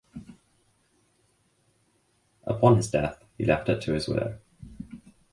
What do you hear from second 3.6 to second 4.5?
it to his widow.